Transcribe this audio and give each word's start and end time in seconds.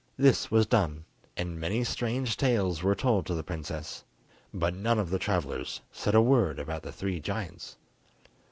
This 0.17 0.49
was 0.49 0.65
done, 0.65 1.05
and 1.37 1.59
many 1.59 1.83
strange 1.83 2.35
tales 2.35 2.81
were 2.81 2.95
told 2.95 3.27
to 3.27 3.35
the 3.35 3.43
princess, 3.43 4.03
but 4.51 4.73
none 4.73 4.97
of 4.97 5.11
the 5.11 5.19
travellers 5.19 5.81
said 5.91 6.15
a 6.15 6.21
word 6.23 6.57
about 6.57 6.81
the 6.81 6.91
three 6.91 7.19
giants. 7.19 7.77